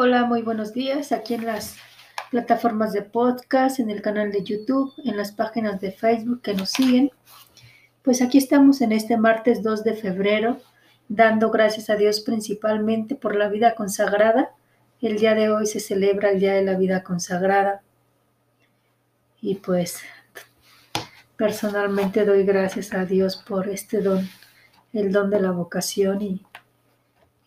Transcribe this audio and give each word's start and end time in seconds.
Hola, 0.00 0.26
muy 0.26 0.42
buenos 0.42 0.74
días. 0.74 1.10
Aquí 1.10 1.34
en 1.34 1.44
las 1.44 1.74
plataformas 2.30 2.92
de 2.92 3.02
podcast, 3.02 3.80
en 3.80 3.90
el 3.90 4.00
canal 4.00 4.30
de 4.30 4.44
YouTube, 4.44 4.94
en 5.04 5.16
las 5.16 5.32
páginas 5.32 5.80
de 5.80 5.90
Facebook 5.90 6.40
que 6.40 6.54
nos 6.54 6.70
siguen. 6.70 7.10
Pues 8.02 8.22
aquí 8.22 8.38
estamos 8.38 8.80
en 8.80 8.92
este 8.92 9.16
martes 9.16 9.60
2 9.64 9.82
de 9.82 9.94
febrero, 9.94 10.60
dando 11.08 11.50
gracias 11.50 11.90
a 11.90 11.96
Dios 11.96 12.20
principalmente 12.20 13.16
por 13.16 13.34
la 13.34 13.48
vida 13.48 13.74
consagrada. 13.74 14.52
El 15.02 15.18
día 15.18 15.34
de 15.34 15.50
hoy 15.50 15.66
se 15.66 15.80
celebra 15.80 16.30
el 16.30 16.38
Día 16.38 16.54
de 16.54 16.62
la 16.62 16.78
Vida 16.78 17.02
Consagrada. 17.02 17.82
Y 19.40 19.56
pues 19.56 19.98
personalmente 21.36 22.24
doy 22.24 22.44
gracias 22.44 22.94
a 22.94 23.04
Dios 23.04 23.36
por 23.36 23.68
este 23.68 24.00
don, 24.00 24.28
el 24.92 25.10
don 25.10 25.28
de 25.28 25.40
la 25.40 25.50
vocación 25.50 26.22
y 26.22 26.46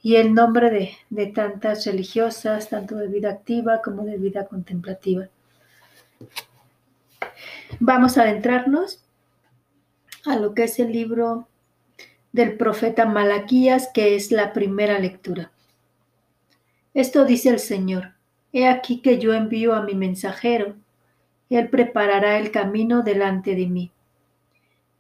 y 0.04 0.16
el 0.16 0.34
nombre 0.34 0.98
de, 1.10 1.26
tantas 1.28 1.86
religiosas, 1.86 2.70
tanto 2.70 2.96
de 2.96 3.08
vida 3.08 3.30
activa 3.30 3.82
como 3.84 4.04
de 4.04 4.18
vida 4.18 4.46
contemplativa. 4.46 5.28
Vamos 7.80 8.18
a 8.18 8.24
adentrarnos 8.24 9.04
a 10.26 10.36
lo 10.36 10.54
que 10.54 10.64
es 10.64 10.80
el 10.80 10.92
libro 10.92 11.48
del 12.32 12.58
profeta 12.58 13.06
Malaquías, 13.06 13.90
que 13.94 14.16
es 14.16 14.32
la 14.32 14.54
primera 14.54 14.98
lectura. 15.00 15.52
Esto 16.94 17.26
dice 17.26 17.50
el 17.50 17.60
Señor, 17.60 18.14
He 18.54 18.68
aquí 18.68 19.02
que 19.02 19.18
yo 19.18 19.34
envío 19.34 19.74
a 19.74 19.84
mi 19.84 19.96
mensajero, 19.96 20.76
Él 21.50 21.70
preparará 21.70 22.38
el 22.38 22.52
camino 22.52 23.02
delante 23.02 23.56
de 23.56 23.68
mí. 23.68 23.92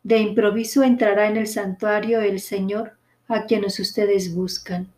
De 0.03 0.19
improviso 0.19 0.83
entrará 0.83 1.27
en 1.27 1.38
el 1.38 1.47
santuario 1.47 2.21
el 2.21 2.39
Señor, 2.39 2.97
a 3.34 3.45
quienes 3.45 3.80
ustedes 3.80 4.35
buscan. 4.35 4.91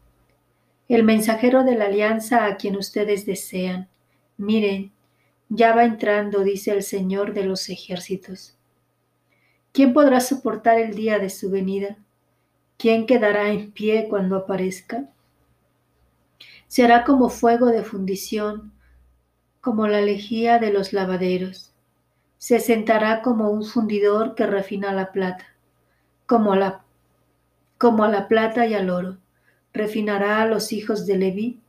El 0.90 1.04
mensajero 1.04 1.63
de 1.63 1.76
la 1.76 1.85
alianza 1.85 2.46
a 2.46 2.57
quien 2.57 2.76
ustedes 2.76 3.26
desean. 3.26 3.88
Miren, 4.38 4.91
ya 5.49 5.74
va 5.76 5.85
entrando, 5.85 6.44
dice 6.44 6.72
el 6.72 6.84
Señor 6.84 7.34
de 7.34 7.46
los 7.46 7.70
ejércitos. 7.70 8.57
¿Quién 9.72 9.94
podrá 9.94 10.20
soportar 10.20 10.80
el 10.80 10.96
día 10.96 11.20
de 11.20 11.30
su 11.30 11.49
venida? 11.49 11.98
¿Quién 12.77 13.05
quedará 13.05 13.49
en 13.49 13.72
pie 13.72 14.07
cuando 14.10 14.35
aparezca? 14.35 15.10
Será 16.68 17.04
como 17.04 17.29
fuego 17.29 17.68
de 17.68 17.84
fundición, 17.84 18.72
como 19.62 19.88
la 19.88 20.02
lejía 20.02 20.60
de 20.60 20.74
los 20.74 20.91
lavaderos. 20.91 21.72
Se 22.38 22.60
sentará 22.60 23.22
como 23.22 23.50
un 23.50 23.63
fundidor 23.63 24.35
que 24.35 24.46
refina 24.46 24.91
la 24.91 25.12
plata, 25.12 25.46
como, 26.26 26.55
la, 26.55 26.82
como 27.84 28.05
a 28.05 28.07
la 28.07 28.29
plata 28.29 28.65
y 28.65 28.76
al 28.76 28.89
oro. 28.89 29.17
Refinará 29.73 30.41
a 30.41 30.45
los 30.45 30.71
hijos 30.71 31.05
de 31.05 31.17
Leví, 31.17 31.59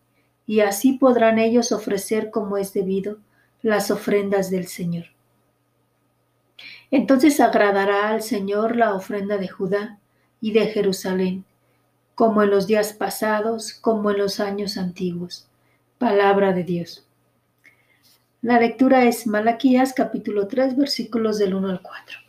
y 0.46 0.60
así 0.60 0.92
podrán 0.92 1.40
ellos 1.40 1.72
ofrecer 1.72 2.30
como 2.30 2.56
es 2.56 2.72
debido 2.72 3.18
las 3.62 3.90
ofrendas 3.90 4.48
del 4.48 4.68
Señor. 4.68 5.06
Entonces 6.92 7.40
agradará 7.40 8.10
al 8.10 8.22
Señor 8.22 8.76
la 8.76 8.94
ofrenda 8.94 9.38
de 9.38 9.48
Judá 9.48 9.98
y 10.40 10.52
de 10.52 10.68
Jerusalén, 10.68 11.44
como 12.14 12.44
en 12.44 12.50
los 12.50 12.68
días 12.68 12.92
pasados, 12.92 13.72
como 13.72 14.12
en 14.12 14.18
los 14.18 14.38
años 14.38 14.78
antiguos. 14.78 15.48
Palabra 15.98 16.52
de 16.52 16.62
Dios. 16.62 17.08
La 18.40 18.60
lectura 18.60 19.02
es 19.02 19.26
Malaquías 19.26 19.92
capítulo 19.92 20.46
3 20.46 20.76
versículos 20.76 21.38
del 21.38 21.56
1 21.56 21.70
al 21.70 21.82
4. 21.82 22.23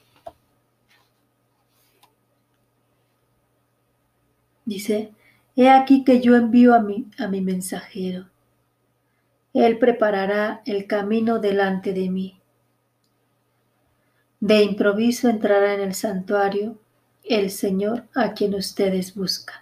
Dice, 4.65 5.11
He 5.55 5.69
aquí 5.69 6.03
que 6.03 6.19
yo 6.19 6.35
envío 6.35 6.73
a 6.73 6.79
mi, 6.79 7.05
a 7.17 7.27
mi 7.27 7.41
mensajero. 7.41 8.27
Él 9.53 9.77
preparará 9.77 10.61
el 10.65 10.85
camino 10.85 11.39
delante 11.39 11.93
de 11.93 12.09
mí. 12.09 12.41
De 14.41 14.61
improviso 14.63 15.29
entrará 15.29 15.73
en 15.73 15.79
el 15.79 15.93
santuario 15.93 16.77
el 17.23 17.49
Señor 17.49 18.03
a 18.13 18.33
quien 18.33 18.53
ustedes 18.53 19.15
buscan, 19.15 19.55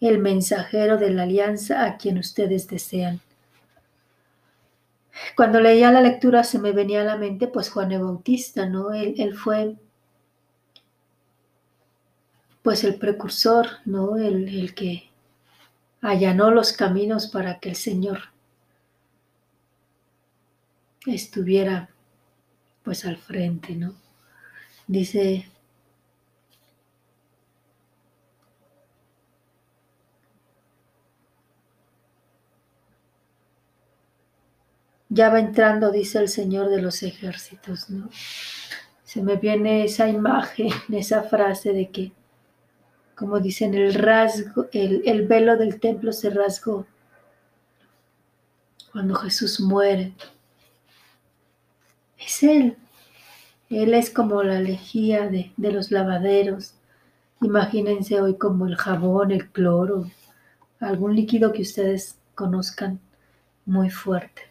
el 0.00 0.18
mensajero 0.18 0.98
de 0.98 1.10
la 1.10 1.22
alianza 1.22 1.84
a 1.84 1.96
quien 1.96 2.18
ustedes 2.18 2.66
desean. 2.66 3.20
Cuando 5.36 5.60
leía 5.60 5.92
la 5.92 6.00
lectura 6.00 6.44
se 6.44 6.58
me 6.58 6.72
venía 6.72 7.02
a 7.02 7.04
la 7.04 7.16
mente 7.16 7.46
pues 7.46 7.70
Juan 7.70 7.92
el 7.92 8.02
Bautista, 8.02 8.66
¿no? 8.66 8.92
Él, 8.92 9.14
él 9.18 9.34
fue 9.34 9.76
pues 12.66 12.82
el 12.82 12.96
precursor, 12.96 13.68
¿no? 13.84 14.16
El, 14.16 14.48
el 14.48 14.74
que 14.74 15.08
allanó 16.00 16.50
los 16.50 16.72
caminos 16.72 17.28
para 17.28 17.60
que 17.60 17.68
el 17.68 17.76
Señor 17.76 18.18
estuviera 21.06 21.90
pues 22.82 23.04
al 23.04 23.18
frente, 23.18 23.76
¿no? 23.76 23.94
Dice 24.88 25.48
ya 35.08 35.28
va 35.28 35.38
entrando, 35.38 35.92
dice 35.92 36.18
el 36.18 36.28
Señor 36.28 36.68
de 36.68 36.82
los 36.82 37.04
ejércitos, 37.04 37.90
¿no? 37.90 38.10
Se 39.04 39.22
me 39.22 39.36
viene 39.36 39.84
esa 39.84 40.08
imagen, 40.08 40.70
esa 40.92 41.22
frase 41.22 41.72
de 41.72 41.92
que 41.92 42.25
como 43.16 43.40
dicen, 43.40 43.74
el 43.74 43.94
rasgo, 43.94 44.66
el, 44.72 45.26
velo 45.26 45.56
del 45.56 45.80
templo 45.80 46.12
se 46.12 46.28
rasgó 46.28 46.86
cuando 48.92 49.14
Jesús 49.14 49.58
muere. 49.58 50.12
Es 52.18 52.42
Él. 52.42 52.76
Él 53.70 53.94
es 53.94 54.10
como 54.10 54.42
la 54.42 54.60
lejía 54.60 55.28
de, 55.28 55.50
de, 55.56 55.72
los 55.72 55.90
lavaderos. 55.90 56.74
Imagínense 57.40 58.20
hoy 58.20 58.36
como 58.36 58.66
el 58.66 58.76
jabón, 58.76 59.32
el 59.32 59.50
cloro, 59.50 60.10
algún 60.78 61.16
líquido 61.16 61.52
que 61.52 61.62
ustedes 61.62 62.18
conozcan 62.34 63.00
muy 63.64 63.88
fuerte. 63.88 64.42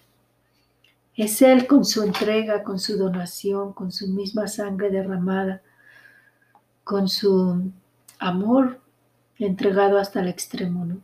Es 1.16 1.42
Él 1.44 1.68
con 1.68 1.86
su 1.86 2.02
entrega, 2.02 2.64
con 2.64 2.80
su 2.80 2.98
donación, 2.98 3.74
con 3.74 3.92
su 3.92 4.08
misma 4.08 4.48
sangre 4.48 4.90
derramada, 4.90 5.62
con 6.84 7.08
su 7.08 7.72
amor 8.20 8.82
entregado 9.40 9.98
hasta 9.98 10.22
el 10.22 10.28
extremo, 10.28 10.86
¿no? 10.86 11.02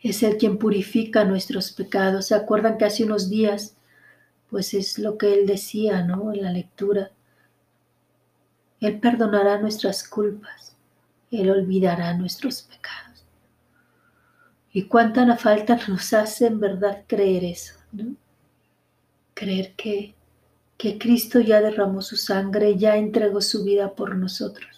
Es 0.00 0.22
el 0.22 0.36
quien 0.36 0.58
purifica 0.58 1.24
nuestros 1.24 1.72
pecados. 1.72 2.26
¿Se 2.26 2.34
acuerdan 2.34 2.78
que 2.78 2.84
hace 2.84 3.04
unos 3.04 3.28
días, 3.28 3.76
pues 4.48 4.74
es 4.74 4.98
lo 4.98 5.18
que 5.18 5.34
él 5.34 5.46
decía, 5.46 6.02
¿no? 6.02 6.32
En 6.32 6.42
la 6.42 6.52
lectura. 6.52 7.10
Él 8.80 9.00
perdonará 9.00 9.58
nuestras 9.58 10.06
culpas. 10.08 10.76
Él 11.30 11.50
olvidará 11.50 12.14
nuestros 12.14 12.62
pecados. 12.62 13.24
Y 14.72 14.84
cuánta 14.84 15.36
falta 15.36 15.78
nos 15.88 16.12
hace 16.12 16.46
en 16.46 16.60
verdad 16.60 17.04
creer 17.06 17.44
eso, 17.44 17.74
¿no? 17.90 18.14
Creer 19.34 19.74
que, 19.74 20.14
que 20.76 20.98
Cristo 20.98 21.40
ya 21.40 21.60
derramó 21.60 22.02
su 22.02 22.16
sangre, 22.16 22.76
ya 22.76 22.96
entregó 22.96 23.40
su 23.40 23.64
vida 23.64 23.94
por 23.94 24.16
nosotros 24.16 24.77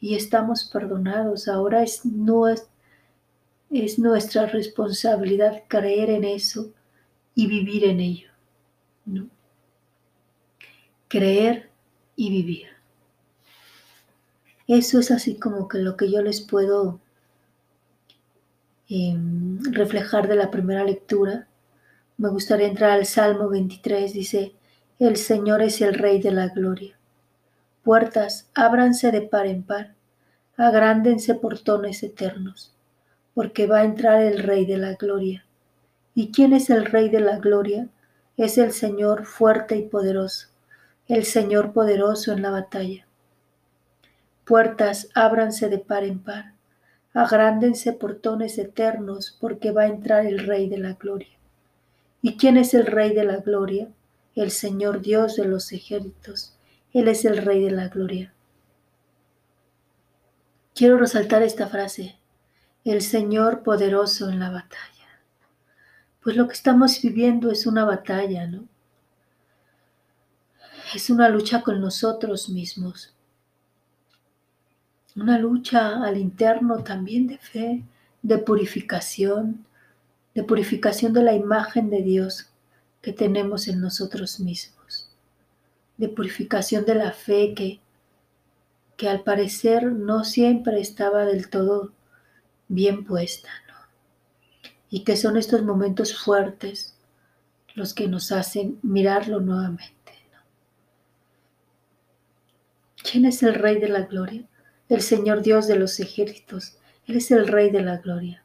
y 0.00 0.14
estamos 0.14 0.64
perdonados. 0.64 1.48
Ahora 1.48 1.82
es, 1.82 2.04
no 2.04 2.48
es, 2.48 2.68
es 3.70 3.98
nuestra 3.98 4.46
responsabilidad 4.46 5.64
creer 5.68 6.10
en 6.10 6.24
eso 6.24 6.72
y 7.34 7.46
vivir 7.46 7.84
en 7.84 8.00
ello. 8.00 8.28
¿no? 9.06 9.28
Creer 11.08 11.70
y 12.16 12.30
vivir. 12.30 12.66
Eso 14.66 15.00
es 15.00 15.10
así 15.10 15.36
como 15.36 15.66
que 15.66 15.78
lo 15.78 15.96
que 15.96 16.10
yo 16.10 16.20
les 16.20 16.42
puedo 16.42 17.00
em, 18.88 19.60
reflejar 19.72 20.28
de 20.28 20.36
la 20.36 20.50
primera 20.50 20.84
lectura. 20.84 21.48
Me 22.18 22.28
gustaría 22.28 22.66
entrar 22.66 22.90
al 22.90 23.06
Salmo 23.06 23.48
23, 23.48 24.12
dice, 24.12 24.54
el 24.98 25.16
Señor 25.16 25.62
es 25.62 25.80
el 25.80 25.94
Rey 25.94 26.20
de 26.20 26.32
la 26.32 26.48
Gloria 26.48 26.98
puertas, 27.88 28.50
ábranse 28.54 29.10
de 29.12 29.22
par 29.22 29.46
en 29.46 29.62
par, 29.62 29.94
agrándense 30.58 31.34
portones 31.34 32.02
eternos, 32.02 32.74
porque 33.32 33.66
va 33.66 33.78
a 33.78 33.84
entrar 33.84 34.20
el 34.20 34.42
Rey 34.42 34.66
de 34.66 34.76
la 34.76 34.92
Gloria. 34.92 35.46
¿Y 36.14 36.30
quién 36.30 36.52
es 36.52 36.68
el 36.68 36.84
Rey 36.84 37.08
de 37.08 37.20
la 37.20 37.38
Gloria? 37.38 37.88
Es 38.36 38.58
el 38.58 38.72
Señor 38.72 39.24
fuerte 39.24 39.76
y 39.76 39.82
poderoso, 39.82 40.48
el 41.06 41.24
Señor 41.24 41.72
poderoso 41.72 42.32
en 42.32 42.42
la 42.42 42.50
batalla. 42.50 43.06
Puertas, 44.44 45.08
ábranse 45.14 45.70
de 45.70 45.78
par 45.78 46.04
en 46.04 46.18
par, 46.18 46.52
agrándense 47.14 47.94
portones 47.94 48.58
eternos, 48.58 49.34
porque 49.40 49.72
va 49.72 49.84
a 49.84 49.88
entrar 49.88 50.26
el 50.26 50.40
Rey 50.40 50.68
de 50.68 50.78
la 50.78 50.92
Gloria. 50.92 51.38
¿Y 52.20 52.36
quién 52.36 52.58
es 52.58 52.74
el 52.74 52.84
Rey 52.84 53.14
de 53.14 53.24
la 53.24 53.38
Gloria? 53.38 53.88
El 54.34 54.50
Señor 54.50 55.00
Dios 55.00 55.36
de 55.36 55.46
los 55.46 55.72
ejércitos 55.72 56.58
él 56.92 57.08
es 57.08 57.24
el 57.24 57.36
Rey 57.38 57.62
de 57.62 57.70
la 57.70 57.88
Gloria. 57.88 58.32
Quiero 60.78 60.96
resaltar 60.96 61.42
esta 61.42 61.66
frase. 61.66 62.20
el 62.84 63.02
Señor 63.02 63.64
poderoso 63.64 64.30
en 64.30 64.38
la 64.38 64.48
batalla. 64.48 65.08
Pues 66.22 66.36
lo 66.36 66.46
que 66.46 66.54
estamos 66.54 67.02
viviendo 67.02 67.50
es 67.50 67.66
una 67.66 67.84
batalla, 67.84 68.46
¿no? 68.46 68.68
Es 70.94 71.10
una 71.10 71.28
lucha 71.30 71.62
con 71.62 71.80
nosotros 71.80 72.48
mismos. 72.48 73.12
Una 75.16 75.36
lucha 75.36 76.00
al 76.04 76.16
interno 76.16 76.84
también 76.84 77.26
de 77.26 77.38
fe, 77.38 77.82
de 78.22 78.38
purificación, 78.38 79.66
de 80.32 80.44
purificación 80.44 81.12
de 81.12 81.24
la 81.24 81.34
imagen 81.34 81.90
de 81.90 82.02
Dios 82.02 82.50
que 83.02 83.12
tenemos 83.12 83.66
en 83.66 83.80
nosotros 83.80 84.38
mismos, 84.38 85.10
de 85.96 86.08
purificación 86.08 86.84
de 86.84 86.94
la 86.94 87.10
fe 87.10 87.52
que, 87.52 87.80
que 88.98 89.08
al 89.08 89.22
parecer 89.22 89.92
no 89.92 90.24
siempre 90.24 90.80
estaba 90.80 91.24
del 91.24 91.48
todo 91.48 91.92
bien 92.66 93.04
puesta, 93.04 93.48
¿no? 93.68 93.74
Y 94.90 95.04
que 95.04 95.16
son 95.16 95.36
estos 95.36 95.62
momentos 95.62 96.18
fuertes 96.18 96.98
los 97.76 97.94
que 97.94 98.08
nos 98.08 98.32
hacen 98.32 98.80
mirarlo 98.82 99.38
nuevamente. 99.38 100.12
¿no? 100.32 100.40
¿Quién 102.96 103.24
es 103.24 103.42
el 103.44 103.54
Rey 103.54 103.78
de 103.78 103.88
la 103.88 104.02
Gloria? 104.02 104.44
El 104.88 105.00
Señor 105.00 105.42
Dios 105.42 105.68
de 105.68 105.76
los 105.76 106.00
ejércitos. 106.00 106.76
Él 107.06 107.18
es 107.18 107.30
el 107.30 107.46
Rey 107.46 107.70
de 107.70 107.82
la 107.82 107.98
Gloria. 107.98 108.42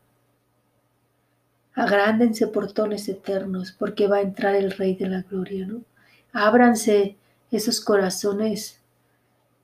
Agrándense 1.74 2.46
portones 2.46 3.10
eternos, 3.10 3.72
porque 3.72 4.08
va 4.08 4.18
a 4.18 4.22
entrar 4.22 4.54
el 4.54 4.70
Rey 4.72 4.94
de 4.94 5.10
la 5.10 5.24
Gloria, 5.24 5.66
¿no? 5.66 5.82
Ábranse 6.32 7.18
esos 7.50 7.82
corazones, 7.82 8.83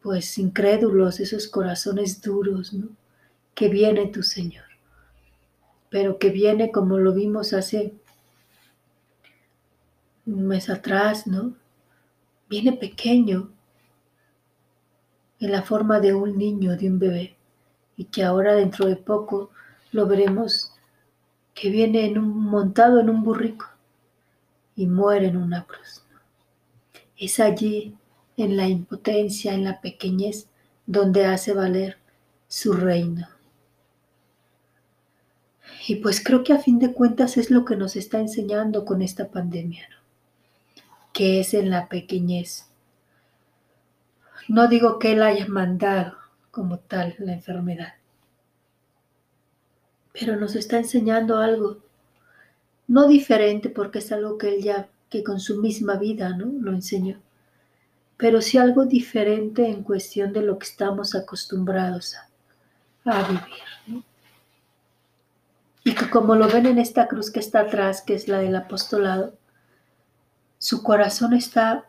pues 0.02 0.38
incrédulos, 0.38 1.20
esos 1.20 1.48
corazones 1.48 2.22
duros, 2.22 2.74
¿no? 2.74 2.90
Que 3.54 3.70
viene 3.70 4.08
tu 4.08 4.24
Señor, 4.24 4.66
pero 5.90 6.18
que 6.18 6.30
viene 6.30 6.72
como 6.72 6.98
lo 6.98 7.14
vimos 7.14 7.54
hace 7.54 7.94
un 10.26 10.48
mes 10.48 10.70
atrás, 10.70 11.28
¿no? 11.28 11.54
Viene 12.50 12.74
pequeño, 12.74 13.52
en 15.40 15.52
la 15.52 15.64
forma 15.64 16.00
de 16.00 16.14
un 16.14 16.38
niño, 16.38 16.76
de 16.76 16.88
un 16.90 17.00
bebé, 17.00 17.38
y 17.96 18.06
que 18.06 18.24
ahora 18.24 18.56
dentro 18.56 18.88
de 18.88 18.96
poco 18.96 19.52
lo 19.92 20.06
veremos 20.06 20.74
que 21.54 21.70
viene 21.70 22.06
en 22.06 22.18
un, 22.18 22.30
montado 22.46 23.00
en 23.00 23.10
un 23.10 23.24
burrico 23.24 23.66
y 24.76 24.88
muere 24.88 25.28
en 25.28 25.38
una 25.38 25.66
cruz. 25.66 26.04
Es 27.18 27.40
allí, 27.40 27.98
en 28.44 28.58
la 28.58 28.68
impotencia, 28.68 29.54
en 29.54 29.64
la 29.64 29.82
pequeñez, 29.82 30.48
donde 30.86 31.26
hace 31.26 31.54
valer 31.54 31.98
su 32.48 32.74
reino. 32.74 33.28
Y 35.88 35.96
pues 35.96 36.24
creo 36.24 36.44
que 36.44 36.54
a 36.54 36.60
fin 36.60 36.80
de 36.80 36.94
cuentas 36.94 37.38
es 37.38 37.52
lo 37.52 37.66
que 37.66 37.76
nos 37.76 37.96
está 37.96 38.20
enseñando 38.20 38.86
con 38.86 39.02
esta 39.02 39.30
pandemia, 39.30 39.88
¿no? 39.90 39.98
que 41.14 41.40
es 41.40 41.54
en 41.54 41.70
la 41.70 41.90
pequeñez. 41.90 42.68
No 44.48 44.68
digo 44.68 45.00
que 45.00 45.14
Él 45.14 45.22
haya 45.22 45.48
mandado 45.48 46.18
como 46.52 46.80
tal 46.80 47.16
la 47.20 47.34
enfermedad, 47.34 47.94
pero 50.12 50.36
nos 50.36 50.56
está 50.56 50.78
enseñando 50.78 51.38
algo, 51.38 51.78
no 52.88 53.08
diferente 53.08 53.70
porque 53.70 54.00
es 54.00 54.12
algo 54.12 54.38
que 54.38 54.56
él 54.56 54.64
ya, 54.64 54.90
que 55.10 55.24
con 55.24 55.40
su 55.40 55.62
misma 55.62 55.98
vida, 55.98 56.36
¿no? 56.36 56.48
Lo 56.60 56.74
enseñó, 56.74 57.22
pero 58.20 58.42
sí 58.42 58.58
algo 58.58 58.86
diferente 58.86 59.66
en 59.70 59.82
cuestión 59.82 60.34
de 60.34 60.42
lo 60.42 60.60
que 60.60 60.68
estamos 60.68 61.16
acostumbrados 61.16 62.16
a, 63.06 63.14
a 63.14 63.24
vivir, 63.24 63.44
¿no? 63.88 64.04
Y 65.86 65.96
que 65.96 66.10
como 66.10 66.36
lo 66.36 66.50
ven 66.50 66.66
en 66.66 66.80
esta 66.80 67.08
cruz 67.08 67.32
que 67.32 67.40
está 67.40 67.62
atrás, 67.62 68.02
que 68.02 68.16
es 68.16 68.28
la 68.28 68.40
del 68.40 68.58
apostolado, 68.58 69.38
su 70.58 70.84
corazón 70.84 71.34
está 71.34 71.86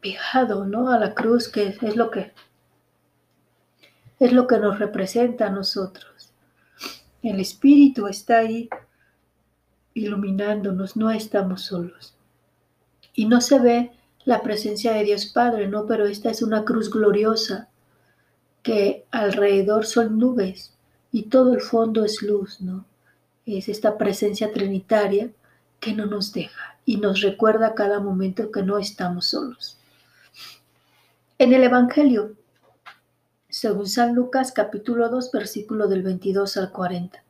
pegado, 0.00 0.64
¿no? 0.64 0.90
A 0.90 0.98
la 0.98 1.12
cruz, 1.12 1.50
que 1.50 1.76
es 1.82 1.96
lo 1.96 2.10
que 2.10 2.32
es 4.18 4.32
lo 4.32 4.46
que 4.46 4.56
nos 4.56 4.78
representa 4.78 5.48
a 5.48 5.50
nosotros. 5.50 6.32
El 7.22 7.40
Espíritu 7.40 8.06
está 8.06 8.38
ahí 8.38 8.70
iluminándonos, 9.92 10.96
no 10.96 11.10
estamos 11.10 11.62
solos. 11.62 12.16
Y 13.12 13.26
no 13.26 13.42
se 13.42 13.58
ve 13.58 13.92
la 14.24 14.42
presencia 14.42 14.92
de 14.92 15.04
Dios 15.04 15.26
Padre, 15.26 15.68
¿no? 15.68 15.86
Pero 15.86 16.06
esta 16.06 16.30
es 16.30 16.42
una 16.42 16.64
cruz 16.64 16.90
gloriosa 16.90 17.68
que 18.62 19.04
alrededor 19.10 19.86
son 19.86 20.18
nubes 20.18 20.74
y 21.10 21.24
todo 21.24 21.54
el 21.54 21.60
fondo 21.60 22.04
es 22.04 22.22
luz, 22.22 22.60
¿no? 22.60 22.84
Es 23.44 23.68
esta 23.68 23.98
presencia 23.98 24.52
trinitaria 24.52 25.30
que 25.80 25.92
no 25.92 26.06
nos 26.06 26.32
deja 26.32 26.78
y 26.84 26.98
nos 26.98 27.20
recuerda 27.20 27.68
a 27.68 27.74
cada 27.74 28.00
momento 28.00 28.52
que 28.52 28.62
no 28.62 28.78
estamos 28.78 29.26
solos. 29.26 29.78
En 31.38 31.52
el 31.52 31.64
Evangelio 31.64 32.36
según 33.52 33.86
San 33.86 34.14
Lucas 34.14 34.50
capítulo 34.50 35.10
2 35.10 35.30
versículo 35.30 35.86
del 35.86 36.02
22 36.02 36.56
al 36.56 36.72
40. 36.72 37.22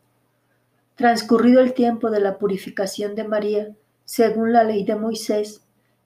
Transcurrido 0.95 1.61
el 1.61 1.75
tiempo 1.75 2.13
de 2.13 2.21
la 2.21 2.39
purificación 2.39 3.17
de 3.17 3.25
María, 3.25 3.75
según 4.05 4.53
la 4.53 4.63
ley 4.63 4.85
de 4.85 4.95
Moisés, 4.95 5.63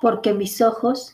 porque 0.00 0.32
mis 0.34 0.60
ojos 0.60 1.12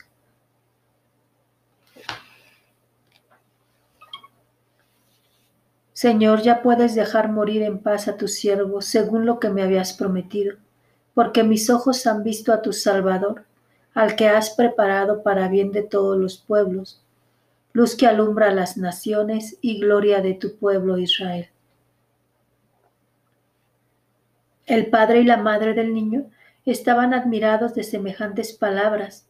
Señor, 5.97 6.43
ya 6.43 6.61
puedes 6.61 6.95
dejar 6.95 7.33
morir 7.33 7.63
en 7.63 7.79
paz 7.79 8.07
a 8.07 8.19
tu 8.19 8.29
siervo, 8.29 8.83
según 8.83 9.25
lo 9.25 9.41
que 9.41 9.49
me 9.49 9.63
habías 9.63 9.95
prometido, 9.95 10.57
porque 11.15 11.43
mis 11.43 11.71
ojos 11.71 12.07
han 12.07 12.23
visto 12.23 12.53
a 12.53 12.61
tu 12.61 12.75
Salvador, 12.75 13.47
al 13.95 14.15
que 14.15 14.29
has 14.29 14.51
preparado 14.51 15.23
para 15.23 15.49
bien 15.49 15.73
de 15.73 15.83
todos 15.83 16.19
los 16.19 16.37
pueblos, 16.37 17.03
luz 17.73 17.97
que 17.97 18.07
alumbra 18.07 18.53
las 18.53 18.77
naciones 18.77 19.57
y 19.63 19.81
gloria 19.81 20.21
de 20.21 20.35
tu 20.35 20.57
pueblo 20.57 20.99
Israel. 20.99 21.49
El 24.67 24.91
padre 24.91 25.23
y 25.23 25.25
la 25.25 25.39
madre 25.39 25.73
del 25.73 25.95
niño 25.95 26.27
estaban 26.67 27.15
admirados 27.15 27.75
de 27.75 27.85
semejantes 27.85 28.53
palabras. 28.53 29.27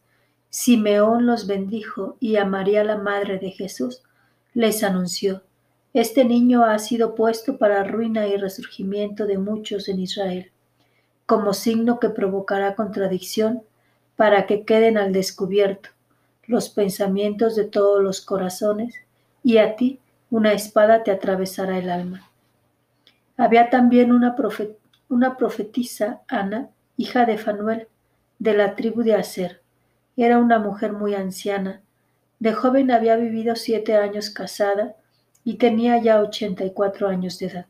Simeón 0.49 1.25
los 1.25 1.47
bendijo 1.47 2.17
y 2.19 2.35
a 2.37 2.45
María 2.45 2.83
la 2.83 2.97
madre 2.97 3.37
de 3.37 3.51
Jesús 3.51 4.01
les 4.53 4.83
anunció, 4.83 5.43
Este 5.93 6.25
niño 6.25 6.65
ha 6.65 6.77
sido 6.79 7.15
puesto 7.15 7.57
para 7.57 7.83
ruina 7.83 8.27
y 8.27 8.37
resurgimiento 8.37 9.27
de 9.27 9.37
muchos 9.37 9.87
en 9.87 9.99
Israel, 9.99 10.51
como 11.25 11.53
signo 11.53 11.99
que 11.99 12.09
provocará 12.09 12.75
contradicción 12.75 13.61
para 14.15 14.47
que 14.47 14.63
queden 14.63 14.97
al 14.97 15.13
descubierto 15.13 15.89
los 16.47 16.69
pensamientos 16.69 17.55
de 17.55 17.65
todos 17.65 18.01
los 18.01 18.21
corazones, 18.21 18.95
y 19.43 19.57
a 19.57 19.75
ti 19.75 19.99
una 20.31 20.53
espada 20.53 21.03
te 21.03 21.11
atravesará 21.11 21.77
el 21.77 21.89
alma. 21.89 22.29
Había 23.37 23.69
también 23.69 24.11
una 24.11 24.35
una 25.09 25.37
profetisa, 25.37 26.21
Ana, 26.27 26.69
hija 26.97 27.25
de 27.25 27.37
Fanuel, 27.37 27.87
de 28.39 28.53
la 28.53 28.75
tribu 28.75 29.03
de 29.03 29.13
Aser. 29.13 29.61
Era 30.17 30.39
una 30.39 30.59
mujer 30.59 30.93
muy 30.93 31.13
anciana. 31.13 31.81
De 32.39 32.53
joven 32.53 32.91
había 32.91 33.15
vivido 33.15 33.55
siete 33.55 33.95
años 33.95 34.31
casada 34.31 34.95
y 35.43 35.55
tenía 35.55 36.01
ya 36.01 36.21
ochenta 36.21 36.65
y 36.65 36.71
cuatro 36.71 37.07
años 37.07 37.39
de 37.39 37.45
edad. 37.47 37.65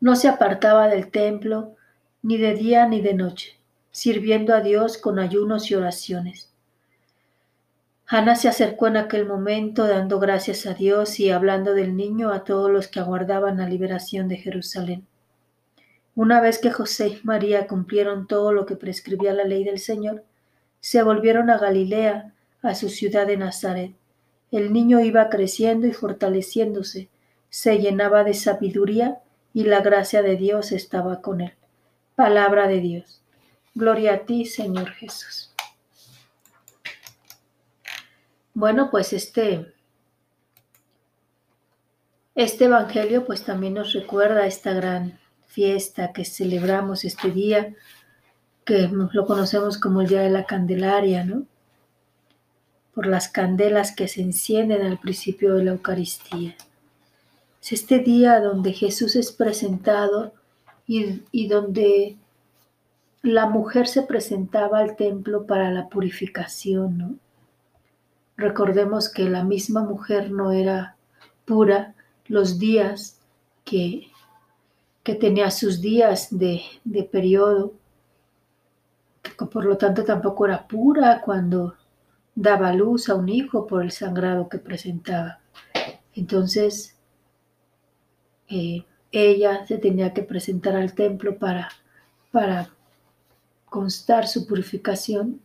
No 0.00 0.16
se 0.16 0.28
apartaba 0.28 0.88
del 0.88 1.10
templo 1.10 1.76
ni 2.22 2.38
de 2.38 2.54
día 2.54 2.86
ni 2.86 3.00
de 3.00 3.14
noche, 3.14 3.58
sirviendo 3.90 4.54
a 4.54 4.60
Dios 4.60 4.96
con 4.96 5.18
ayunos 5.18 5.70
y 5.70 5.74
oraciones. 5.74 6.52
Ana 8.06 8.36
se 8.36 8.48
acercó 8.48 8.88
en 8.88 8.96
aquel 8.98 9.26
momento 9.26 9.86
dando 9.86 10.18
gracias 10.18 10.66
a 10.66 10.74
Dios 10.74 11.18
y 11.18 11.30
hablando 11.30 11.72
del 11.72 11.96
niño 11.96 12.30
a 12.30 12.44
todos 12.44 12.70
los 12.70 12.88
que 12.88 13.00
aguardaban 13.00 13.58
la 13.58 13.68
liberación 13.68 14.28
de 14.28 14.36
Jerusalén. 14.36 15.06
Una 16.14 16.40
vez 16.40 16.58
que 16.58 16.70
José 16.70 17.08
y 17.08 17.20
María 17.22 17.66
cumplieron 17.66 18.26
todo 18.26 18.52
lo 18.52 18.66
que 18.66 18.76
prescribía 18.76 19.32
la 19.32 19.44
ley 19.44 19.64
del 19.64 19.78
Señor, 19.78 20.24
se 20.80 21.02
volvieron 21.02 21.48
a 21.48 21.58
Galilea, 21.58 22.34
a 22.60 22.74
su 22.74 22.90
ciudad 22.90 23.26
de 23.26 23.38
Nazaret. 23.38 23.94
El 24.50 24.72
niño 24.72 25.00
iba 25.00 25.30
creciendo 25.30 25.86
y 25.86 25.92
fortaleciéndose, 25.92 27.08
se 27.48 27.78
llenaba 27.78 28.24
de 28.24 28.34
sabiduría 28.34 29.20
y 29.54 29.64
la 29.64 29.80
gracia 29.80 30.22
de 30.22 30.36
Dios 30.36 30.72
estaba 30.72 31.22
con 31.22 31.40
él. 31.40 31.54
Palabra 32.14 32.66
de 32.66 32.80
Dios. 32.80 33.22
Gloria 33.74 34.14
a 34.14 34.18
ti, 34.26 34.44
Señor 34.44 34.90
Jesús. 34.90 35.54
Bueno, 38.52 38.90
pues 38.90 39.14
este, 39.14 39.72
este 42.34 42.66
Evangelio 42.66 43.24
pues 43.24 43.44
también 43.44 43.74
nos 43.74 43.94
recuerda 43.94 44.46
esta 44.46 44.74
gran 44.74 45.21
fiesta 45.52 46.12
que 46.12 46.24
celebramos 46.24 47.04
este 47.04 47.30
día, 47.30 47.74
que 48.64 48.88
lo 48.88 49.26
conocemos 49.26 49.78
como 49.78 50.00
el 50.00 50.08
Día 50.08 50.22
de 50.22 50.30
la 50.30 50.44
Candelaria, 50.44 51.24
¿no? 51.24 51.44
Por 52.94 53.06
las 53.06 53.28
candelas 53.28 53.94
que 53.94 54.08
se 54.08 54.22
encienden 54.22 54.82
al 54.82 54.98
principio 54.98 55.54
de 55.54 55.64
la 55.64 55.72
Eucaristía. 55.72 56.56
Es 57.60 57.72
este 57.72 57.98
día 57.98 58.40
donde 58.40 58.72
Jesús 58.72 59.14
es 59.14 59.30
presentado 59.32 60.32
y, 60.86 61.22
y 61.30 61.48
donde 61.48 62.16
la 63.22 63.46
mujer 63.46 63.86
se 63.86 64.02
presentaba 64.02 64.78
al 64.78 64.96
templo 64.96 65.46
para 65.46 65.70
la 65.70 65.88
purificación, 65.88 66.98
¿no? 66.98 67.14
Recordemos 68.36 69.08
que 69.08 69.28
la 69.28 69.44
misma 69.44 69.82
mujer 69.82 70.30
no 70.30 70.52
era 70.52 70.96
pura 71.44 71.94
los 72.26 72.58
días 72.58 73.20
que, 73.64 74.08
que 75.02 75.14
tenía 75.14 75.50
sus 75.50 75.80
días 75.80 76.28
de, 76.30 76.62
periodo, 77.10 77.74
por 79.50 79.64
lo 79.64 79.76
tanto 79.76 80.04
tampoco 80.04 80.46
era 80.46 80.66
pura 80.68 81.20
cuando 81.24 81.74
daba 82.34 82.72
luz 82.72 83.08
a 83.08 83.14
un 83.14 83.28
hijo 83.28 83.66
por 83.66 83.82
el 83.82 83.90
sangrado 83.90 84.48
que 84.48 84.58
presentaba. 84.58 85.40
Entonces, 86.14 86.96
eh, 88.48 88.84
ella 89.10 89.66
se 89.66 89.78
tenía 89.78 90.12
que 90.12 90.22
presentar 90.22 90.76
al 90.76 90.94
templo 90.94 91.38
para, 91.38 91.68
para 92.30 92.70
constar 93.66 94.26
su 94.28 94.46
purificación 94.46 95.40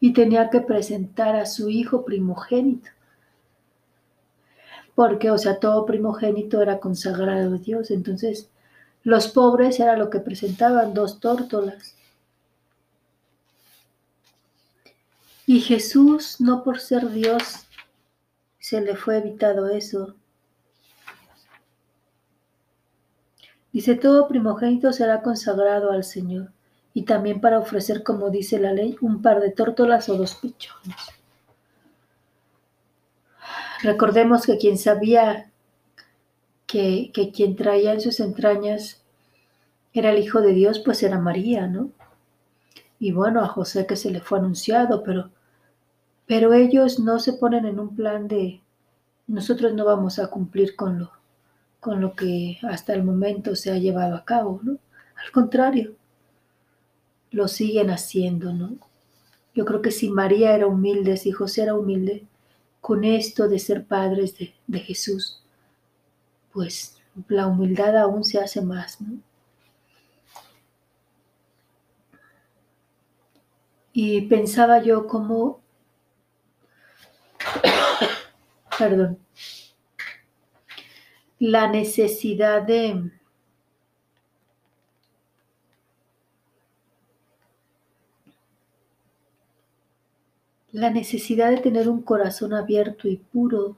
y 0.00 0.12
tenía 0.12 0.50
que 0.50 0.60
presentar 0.60 1.34
a 1.36 1.46
su 1.46 1.68
hijo 1.68 2.04
primogénito. 2.04 2.90
Porque, 4.94 5.30
o 5.30 5.38
sea, 5.38 5.58
todo 5.58 5.86
primogénito 5.86 6.60
era 6.62 6.80
consagrado 6.80 7.54
a 7.54 7.58
Dios. 7.58 7.90
Entonces, 7.90 8.50
los 9.08 9.28
pobres 9.28 9.80
era 9.80 9.96
lo 9.96 10.10
que 10.10 10.20
presentaban, 10.20 10.92
dos 10.92 11.18
tórtolas. 11.18 11.94
Y 15.46 15.62
Jesús, 15.62 16.42
no 16.42 16.62
por 16.62 16.78
ser 16.78 17.08
Dios, 17.08 17.66
se 18.58 18.82
le 18.82 18.96
fue 18.96 19.16
evitado 19.16 19.70
eso. 19.70 20.14
Dice, 23.72 23.94
todo 23.94 24.28
primogénito 24.28 24.92
será 24.92 25.22
consagrado 25.22 25.90
al 25.90 26.04
Señor 26.04 26.52
y 26.92 27.04
también 27.04 27.40
para 27.40 27.60
ofrecer, 27.60 28.02
como 28.02 28.28
dice 28.28 28.58
la 28.58 28.74
ley, 28.74 28.98
un 29.00 29.22
par 29.22 29.40
de 29.40 29.52
tórtolas 29.52 30.10
o 30.10 30.18
dos 30.18 30.34
pichones. 30.34 30.96
Recordemos 33.82 34.44
que 34.44 34.58
quien 34.58 34.76
sabía 34.76 35.50
que, 36.68 37.10
que, 37.14 37.32
quien 37.32 37.56
traía 37.56 37.94
en 37.94 38.00
sus 38.02 38.20
entrañas 38.20 38.97
era 39.92 40.10
el 40.10 40.18
Hijo 40.18 40.40
de 40.40 40.52
Dios, 40.52 40.80
pues 40.80 41.02
era 41.02 41.18
María, 41.18 41.66
¿no? 41.66 41.90
Y 42.98 43.12
bueno, 43.12 43.42
a 43.42 43.48
José 43.48 43.86
que 43.86 43.96
se 43.96 44.10
le 44.10 44.20
fue 44.20 44.38
anunciado, 44.38 45.02
pero, 45.02 45.30
pero 46.26 46.52
ellos 46.52 46.98
no 46.98 47.18
se 47.18 47.34
ponen 47.34 47.66
en 47.66 47.78
un 47.80 47.94
plan 47.94 48.28
de 48.28 48.60
nosotros 49.28 49.74
no 49.74 49.84
vamos 49.84 50.18
a 50.18 50.28
cumplir 50.28 50.74
con 50.74 50.98
lo, 50.98 51.12
con 51.80 52.00
lo 52.00 52.16
que 52.16 52.58
hasta 52.62 52.94
el 52.94 53.04
momento 53.04 53.54
se 53.54 53.70
ha 53.70 53.76
llevado 53.76 54.16
a 54.16 54.24
cabo, 54.24 54.58
¿no? 54.62 54.78
Al 55.22 55.30
contrario, 55.32 55.94
lo 57.30 57.46
siguen 57.46 57.90
haciendo, 57.90 58.52
¿no? 58.54 58.76
Yo 59.54 59.64
creo 59.66 59.82
que 59.82 59.90
si 59.90 60.08
María 60.08 60.54
era 60.54 60.66
humilde, 60.66 61.18
si 61.18 61.30
José 61.30 61.64
era 61.64 61.74
humilde, 61.74 62.26
con 62.80 63.04
esto 63.04 63.48
de 63.48 63.58
ser 63.58 63.84
padres 63.84 64.38
de, 64.38 64.54
de 64.66 64.80
Jesús, 64.80 65.42
pues 66.52 66.96
la 67.28 67.46
humildad 67.46 67.96
aún 67.98 68.24
se 68.24 68.38
hace 68.38 68.62
más, 68.62 69.00
¿no? 69.00 69.18
Y 74.00 74.20
pensaba 74.20 74.80
yo 74.80 75.08
cómo, 75.08 75.60
perdón, 78.78 79.18
la 81.40 81.66
necesidad 81.66 82.62
de, 82.62 83.10
la 90.70 90.90
necesidad 90.90 91.50
de 91.50 91.56
tener 91.56 91.88
un 91.88 92.02
corazón 92.02 92.54
abierto 92.54 93.08
y 93.08 93.16
puro 93.16 93.76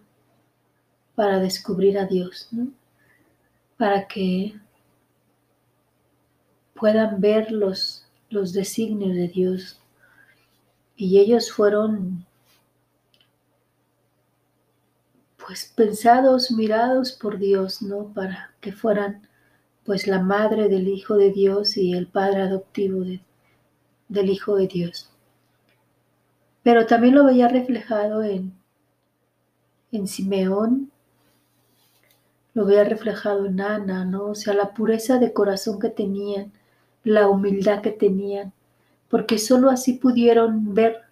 para 1.15 1.39
descubrir 1.39 1.99
a 1.99 2.05
Dios, 2.05 2.49
¿no? 2.51 2.69
para 3.79 4.07
que 4.07 4.53
puedan 6.75 7.23
ver 7.23 7.51
los, 7.51 8.07
los 8.29 8.53
designios 8.53 9.17
de 9.17 9.29
Dios. 9.29 9.80
Y 11.01 11.19
ellos 11.19 11.51
fueron 11.51 12.27
pues 15.39 15.73
pensados, 15.75 16.51
mirados 16.51 17.13
por 17.13 17.39
Dios, 17.39 17.81
¿no? 17.81 18.13
Para 18.13 18.55
que 18.61 18.71
fueran 18.71 19.27
pues 19.87 20.07
la 20.07 20.21
madre 20.21 20.69
del 20.69 20.89
Hijo 20.89 21.17
de 21.17 21.31
Dios 21.31 21.79
y 21.79 21.95
el 21.95 22.07
Padre 22.07 22.43
adoptivo 22.43 23.03
del 24.09 24.29
Hijo 24.29 24.57
de 24.57 24.67
Dios. 24.67 25.09
Pero 26.63 26.85
también 26.85 27.15
lo 27.15 27.25
veía 27.25 27.49
reflejado 27.49 28.23
en, 28.23 28.53
en 29.93 30.07
Simeón, 30.07 30.93
lo 32.53 32.67
veía 32.67 32.85
reflejado 32.85 33.47
en 33.47 33.63
Ana, 33.63 34.05
¿no? 34.05 34.27
O 34.27 34.35
sea, 34.35 34.53
la 34.53 34.75
pureza 34.75 35.19
de 35.19 35.33
corazón 35.33 35.79
que 35.81 35.89
tenían, 35.89 36.53
la 37.05 37.27
humildad 37.27 37.81
que 37.81 37.91
tenían, 37.91 38.53
porque 39.11 39.39
sólo 39.39 39.69
así 39.69 39.95
pudieron 39.95 40.73
ver, 40.73 41.03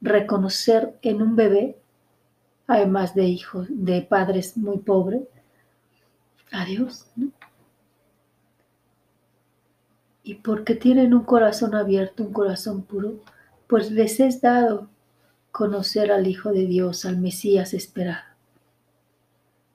reconocer 0.00 0.96
en 1.02 1.22
un 1.22 1.34
bebé, 1.34 1.78
además 2.66 3.14
de 3.14 3.24
hijos, 3.24 3.66
de 3.70 4.02
padres 4.02 4.56
muy 4.56 4.78
pobres, 4.78 5.22
a 6.52 6.66
Dios, 6.66 7.06
¿no? 7.16 7.30
Y 10.22 10.34
porque 10.36 10.74
tienen 10.74 11.14
un 11.14 11.24
corazón 11.24 11.74
abierto, 11.74 12.22
un 12.22 12.34
corazón 12.34 12.82
puro, 12.82 13.20
pues 13.66 13.90
les 13.90 14.20
es 14.20 14.42
dado 14.42 14.90
conocer 15.50 16.12
al 16.12 16.26
Hijo 16.26 16.52
de 16.52 16.66
Dios, 16.66 17.06
al 17.06 17.16
Mesías 17.16 17.72
esperado. 17.72 18.28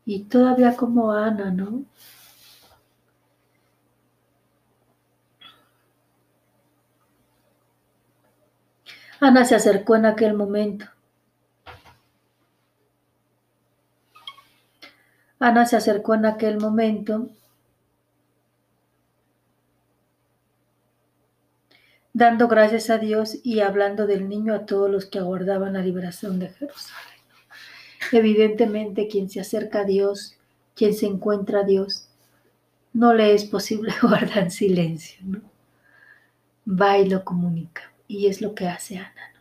Y 0.06 0.26
todavía 0.26 0.76
como 0.76 1.12
Ana, 1.12 1.50
¿no? 1.50 1.86
Ana 9.24 9.46
se 9.46 9.56
acercó 9.56 9.96
en 9.96 10.06
aquel 10.06 10.34
momento. 10.34 10.86
Ana 15.40 15.66
se 15.66 15.78
acercó 15.78 16.16
en 16.16 16.26
aquel 16.26 16.60
momento 16.60 17.30
dando 22.12 22.50
gracias 22.50 22.90
a 22.90 22.98
Dios 22.98 23.38
y 23.46 23.62
hablando 23.62 24.08
del 24.08 24.28
niño 24.28 24.54
a 24.54 24.66
todos 24.66 24.92
los 24.92 25.06
que 25.06 25.20
aguardaban 25.20 25.72
la 25.72 25.82
liberación 25.82 26.38
de 26.40 26.50
Jerusalén. 26.50 27.22
Evidentemente, 28.12 29.08
quien 29.08 29.30
se 29.30 29.40
acerca 29.40 29.80
a 29.80 29.86
Dios, 29.86 30.38
quien 30.76 30.94
se 30.94 31.06
encuentra 31.06 31.62
a 31.62 31.64
Dios, 31.64 32.10
no 32.92 33.14
le 33.14 33.34
es 33.34 33.46
posible 33.46 33.94
guardar 34.02 34.40
en 34.40 34.52
silencio, 34.52 35.22
¿no? 35.24 35.42
Va 36.68 36.98
y 36.98 37.08
lo 37.08 37.24
comunica. 37.24 37.93
Y 38.08 38.28
es 38.28 38.42
lo 38.42 38.54
que 38.54 38.68
hace 38.68 38.98
Ana, 38.98 39.34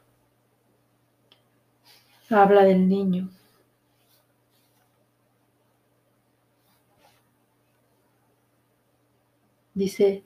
¿no? 2.28 2.36
Habla 2.36 2.64
del 2.64 2.88
niño. 2.88 3.28
Dice, 9.74 10.22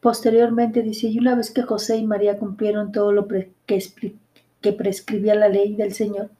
posteriormente 0.00 0.82
dice, 0.82 1.08
y 1.08 1.18
una 1.18 1.34
vez 1.34 1.50
que 1.50 1.62
José 1.62 1.96
y 1.96 2.06
María 2.06 2.38
cumplieron 2.38 2.92
todo 2.92 3.12
lo 3.12 3.28
que, 3.28 3.52
que 3.66 4.72
prescribía 4.72 5.34
la 5.34 5.48
ley 5.48 5.74
del 5.74 5.92
Señor, 5.92 6.30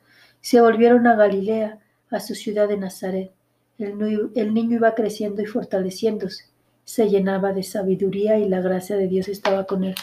se 0.40 0.60
volvieron 0.60 1.06
a 1.06 1.16
Galilea, 1.16 1.78
a 2.10 2.20
su 2.20 2.34
ciudad 2.34 2.68
de 2.68 2.76
Nazaret. 2.76 3.32
El, 3.78 4.30
el 4.34 4.54
niño 4.54 4.76
iba 4.76 4.94
creciendo 4.94 5.42
y 5.42 5.46
fortaleciéndose, 5.46 6.44
se 6.84 7.08
llenaba 7.08 7.52
de 7.52 7.62
sabiduría 7.62 8.38
y 8.38 8.48
la 8.48 8.60
gracia 8.60 8.96
de 8.96 9.08
Dios 9.08 9.28
estaba 9.28 9.66
con 9.66 9.84
él. 9.84 9.94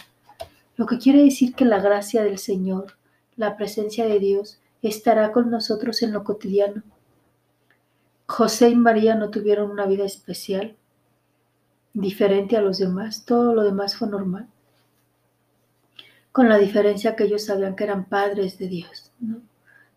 Lo 0.77 0.85
que 0.85 0.97
quiere 0.97 1.23
decir 1.23 1.55
que 1.55 1.65
la 1.65 1.79
gracia 1.79 2.23
del 2.23 2.37
Señor, 2.37 2.97
la 3.35 3.57
presencia 3.57 4.05
de 4.05 4.19
Dios, 4.19 4.59
estará 4.81 5.31
con 5.31 5.49
nosotros 5.49 6.01
en 6.03 6.11
lo 6.11 6.23
cotidiano. 6.23 6.83
José 8.27 8.69
y 8.69 8.75
María 8.75 9.15
no 9.15 9.29
tuvieron 9.29 9.71
una 9.71 9.85
vida 9.85 10.05
especial, 10.05 10.75
diferente 11.93 12.57
a 12.57 12.61
los 12.61 12.77
demás, 12.77 13.23
todo 13.25 13.53
lo 13.53 13.63
demás 13.63 13.95
fue 13.95 14.09
normal, 14.09 14.47
con 16.31 16.49
la 16.49 16.57
diferencia 16.57 17.15
que 17.15 17.23
ellos 17.23 17.45
sabían 17.45 17.75
que 17.75 17.85
eran 17.85 18.05
padres 18.09 18.57
de 18.57 18.67
Dios, 18.67 19.11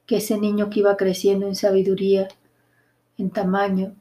que 0.06 0.18
ese 0.18 0.38
niño 0.38 0.70
que 0.70 0.80
iba 0.80 0.96
creciendo 0.96 1.46
en 1.46 1.56
sabiduría, 1.56 2.28
en 3.16 3.30
tamaño, 3.30 3.96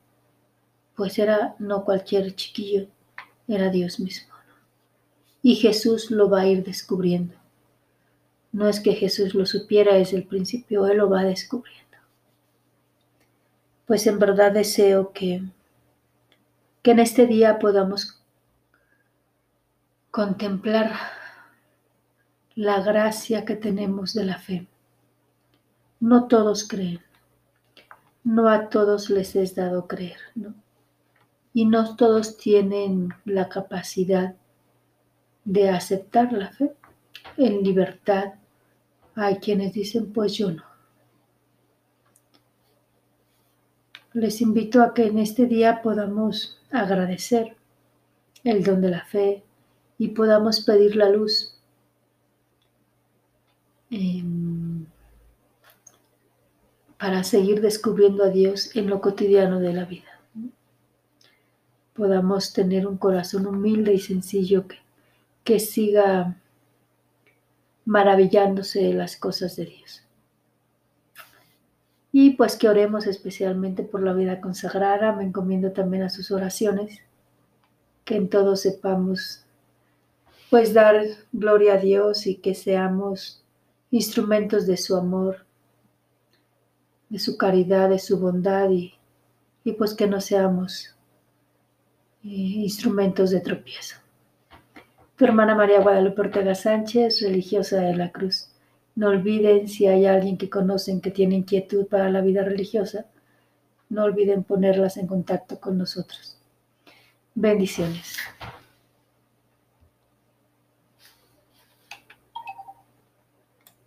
pues 0.95 1.17
era 1.17 1.55
no 1.57 1.83
cualquier 1.83 2.35
chiquillo, 2.35 2.87
era 3.47 3.69
Dios 3.69 3.99
mismo. 3.99 4.26
Y 5.47 5.55
Jesús 5.55 6.11
lo 6.11 6.29
va 6.29 6.41
a 6.41 6.47
ir 6.47 6.61
descubriendo. 6.65 7.33
No 8.51 8.67
es 8.67 8.81
que 8.81 8.91
Jesús 8.91 9.33
lo 9.33 9.45
supiera 9.45 9.95
desde 9.95 10.17
el 10.17 10.25
principio, 10.25 10.85
Él 10.87 10.97
lo 10.97 11.09
va 11.09 11.23
descubriendo. 11.23 11.97
Pues 13.85 14.07
en 14.07 14.19
verdad 14.19 14.51
deseo 14.51 15.13
que 15.13 15.43
que 16.81 16.91
en 16.91 16.99
este 16.99 17.27
día 17.27 17.59
podamos 17.59 18.21
contemplar 20.11 20.91
la 22.53 22.81
gracia 22.81 23.45
que 23.45 23.55
tenemos 23.55 24.13
de 24.13 24.25
la 24.25 24.39
fe. 24.39 24.67
No 26.01 26.27
todos 26.27 26.67
creen, 26.67 26.99
no 28.25 28.49
a 28.49 28.67
todos 28.67 29.09
les 29.09 29.33
es 29.37 29.55
dado 29.55 29.87
creer, 29.87 30.19
¿no? 30.35 30.53
Y 31.53 31.67
no 31.67 31.95
todos 31.95 32.35
tienen 32.35 33.13
la 33.23 33.47
capacidad 33.47 34.35
de 35.47 35.69
aceptar 35.69 36.33
la 36.33 36.51
fe 36.51 36.73
en 37.37 37.63
libertad. 37.63 38.33
Hay 39.15 39.37
quienes 39.37 39.73
dicen, 39.73 40.11
pues 40.11 40.33
yo 40.33 40.51
no. 40.51 40.63
Les 44.11 44.41
invito 44.41 44.83
a 44.83 44.93
que 44.93 45.05
en 45.05 45.19
este 45.19 45.45
día 45.45 45.81
podamos 45.81 46.59
agradecer 46.69 47.55
el 48.43 48.63
don 48.63 48.81
de 48.81 48.89
la 48.89 49.05
fe 49.05 49.43
y 49.97 50.09
podamos 50.09 50.59
pedir 50.59 50.97
la 50.97 51.09
luz. 51.09 51.55
Em, 53.89 54.85
para 56.99 57.23
seguir 57.23 57.61
descubriendo 57.61 58.25
a 58.25 58.29
Dios 58.29 58.75
en 58.75 58.89
lo 58.89 58.99
cotidiano 58.99 59.61
de 59.61 59.71
la 59.71 59.85
vida. 59.85 60.19
Podamos 61.93 62.51
tener 62.51 62.85
un 62.85 62.97
corazón 62.97 63.47
humilde 63.47 63.93
y 63.93 63.99
sencillo 63.99 64.67
que, 64.67 64.86
que 65.47 65.61
siga 65.61 66.35
maravillándose 67.85 68.81
de 68.81 68.93
las 68.93 69.15
cosas 69.15 69.55
de 69.55 69.63
Dios. 69.63 70.03
Y 72.11 72.31
pues 72.31 72.57
que 72.57 72.67
oremos 72.67 73.07
especialmente 73.07 73.83
por 73.83 74.03
la 74.03 74.11
vida 74.11 74.41
consagrada. 74.41 75.13
Me 75.13 75.23
encomiendo 75.23 75.71
también 75.71 76.03
a 76.03 76.09
sus 76.09 76.31
oraciones. 76.31 76.99
Que 78.03 78.17
en 78.17 78.27
todo 78.29 78.57
sepamos 78.57 79.45
pues 80.49 80.73
dar 80.73 81.01
gloria 81.31 81.75
a 81.75 81.77
Dios 81.77 82.27
y 82.27 82.35
que 82.35 82.53
seamos 82.53 83.41
instrumentos 83.89 84.67
de 84.67 84.75
su 84.75 84.97
amor, 84.97 85.45
de 87.07 87.19
su 87.19 87.37
caridad, 87.37 87.87
de 87.87 87.99
su 87.99 88.19
bondad 88.19 88.69
y, 88.69 88.95
y 89.63 89.71
pues 89.71 89.93
que 89.93 90.07
no 90.07 90.19
seamos 90.19 90.93
eh, 92.25 92.27
instrumentos 92.27 93.29
de 93.29 93.39
tropiezo. 93.39 94.06
Tu 95.17 95.25
hermana 95.25 95.55
María 95.55 95.81
Guadalupe 95.81 96.21
Ortega 96.21 96.53
Sánchez, 96.53 97.21
religiosa 97.21 97.81
de 97.81 97.95
la 97.95 98.11
Cruz. 98.11 98.49
No 98.93 99.07
olviden, 99.07 99.67
si 99.67 99.87
hay 99.87 100.05
alguien 100.05 100.37
que 100.37 100.47
conocen 100.47 101.01
que 101.01 101.09
tiene 101.09 101.33
inquietud 101.33 101.87
para 101.87 102.11
la 102.11 102.21
vida 102.21 102.43
religiosa, 102.43 103.07
no 103.89 104.03
olviden 104.03 104.43
ponerlas 104.43 104.95
en 104.97 105.07
contacto 105.07 105.59
con 105.59 105.75
nosotros. 105.75 106.37
Bendiciones. 107.33 108.17